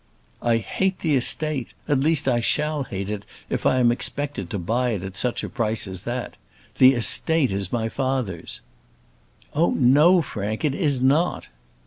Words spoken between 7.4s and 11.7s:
is my father's." "Oh, no, Frank; it is not."